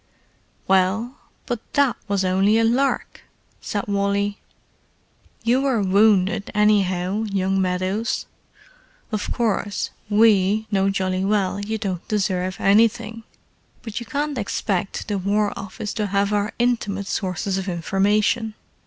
"Well, 0.67 1.17
but 1.45 1.59
that 1.73 1.95
was 2.07 2.25
only 2.25 2.57
a 2.57 2.63
lark!" 2.63 3.21
said 3.61 3.85
Wally. 3.85 4.39
"You 5.43 5.61
were 5.61 5.79
wounded, 5.83 6.49
anyhow, 6.55 7.25
young 7.25 7.61
Meadows. 7.61 8.25
Of 9.11 9.31
course 9.31 9.91
we 10.09 10.65
know 10.71 10.89
jolly 10.89 11.23
well 11.23 11.59
you 11.59 11.77
don't 11.77 12.07
deserve 12.07 12.55
anything, 12.59 13.25
but 13.83 13.99
you 13.99 14.07
can't 14.07 14.39
expect 14.39 15.07
the 15.07 15.19
War 15.19 15.53
Office 15.55 15.93
to 15.93 16.07
have 16.07 16.33
our 16.33 16.51
intimate 16.57 17.05
sources 17.05 17.59
of 17.59 17.69
information." 17.69 18.55